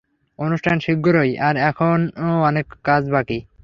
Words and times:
অনুষ্ঠান 0.39 0.77
শীঘ্রই 0.79 1.31
আর 1.47 1.55
এখনো 1.69 2.29
অনেক 2.41 2.67
কাজ 2.83 3.03
বাকি। 3.09 3.37